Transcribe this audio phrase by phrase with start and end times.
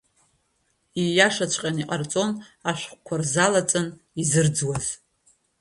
[1.01, 2.31] Ииашаҵәҟьаны иҟарҵон
[2.69, 3.89] ашәҟәқәа рзалаҵаны
[4.21, 4.85] изырӡуаз.